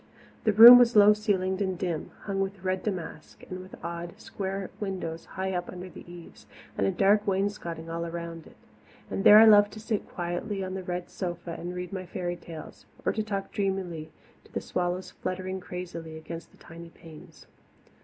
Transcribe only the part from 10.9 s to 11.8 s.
sofa and